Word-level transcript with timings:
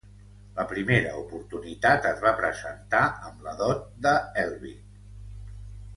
La 0.59 0.63
primera 0.71 1.11
oportunitat 1.23 2.07
es 2.13 2.23
va 2.25 2.33
presentar 2.41 3.05
amb 3.29 3.45
la 3.49 3.55
dot 3.63 3.87
de 4.07 4.19
Helvig. 4.41 5.01